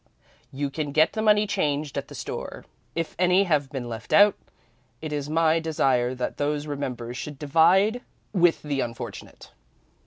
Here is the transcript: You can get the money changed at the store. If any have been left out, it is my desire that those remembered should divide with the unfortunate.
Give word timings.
You 0.51 0.71
can 0.71 0.93
get 0.93 1.13
the 1.13 1.21
money 1.21 1.45
changed 1.45 1.95
at 1.95 2.07
the 2.07 2.15
store. 2.15 2.65
If 2.95 3.15
any 3.19 3.43
have 3.43 3.69
been 3.69 3.87
left 3.87 4.11
out, 4.11 4.35
it 4.99 5.13
is 5.13 5.29
my 5.29 5.59
desire 5.59 6.15
that 6.15 6.37
those 6.37 6.65
remembered 6.65 7.15
should 7.15 7.37
divide 7.37 8.01
with 8.33 8.63
the 8.63 8.79
unfortunate. 8.81 9.51